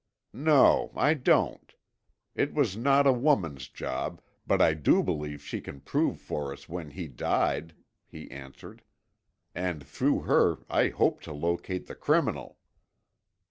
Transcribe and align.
"No, 0.33 0.91
I 0.95 1.13
don't. 1.13 1.75
It 2.33 2.55
was 2.55 2.75
not 2.75 3.05
a 3.05 3.13
woman's 3.13 3.67
job, 3.67 4.19
but 4.47 4.59
I 4.59 4.73
do 4.73 5.03
believe 5.03 5.43
she 5.43 5.61
can 5.61 5.79
prove 5.79 6.19
for 6.19 6.51
us 6.51 6.67
when 6.67 6.89
he 6.89 7.07
died," 7.07 7.75
he 8.07 8.27
answered. 8.31 8.81
"And 9.53 9.85
through 9.85 10.21
her 10.21 10.57
I 10.71 10.87
hope 10.89 11.21
to 11.21 11.33
locate 11.33 11.85
the 11.85 11.93
criminal." 11.93 12.57